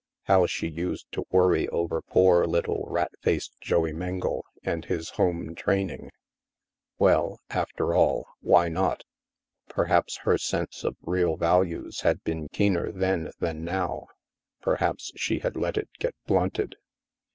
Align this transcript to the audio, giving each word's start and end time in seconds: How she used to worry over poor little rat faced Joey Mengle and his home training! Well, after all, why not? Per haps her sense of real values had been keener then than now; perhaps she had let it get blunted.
How 0.23 0.47
she 0.47 0.67
used 0.67 1.11
to 1.11 1.27
worry 1.29 1.69
over 1.69 2.01
poor 2.01 2.47
little 2.47 2.87
rat 2.87 3.11
faced 3.21 3.61
Joey 3.61 3.93
Mengle 3.93 4.41
and 4.63 4.83
his 4.83 5.11
home 5.11 5.53
training! 5.53 6.09
Well, 6.97 7.39
after 7.51 7.93
all, 7.93 8.25
why 8.39 8.67
not? 8.67 9.03
Per 9.69 9.85
haps 9.85 10.17
her 10.23 10.39
sense 10.39 10.83
of 10.83 10.97
real 11.03 11.37
values 11.37 11.99
had 12.01 12.23
been 12.23 12.47
keener 12.47 12.91
then 12.91 13.29
than 13.37 13.63
now; 13.63 14.07
perhaps 14.59 15.11
she 15.17 15.37
had 15.37 15.55
let 15.55 15.77
it 15.77 15.89
get 15.99 16.15
blunted. 16.25 16.77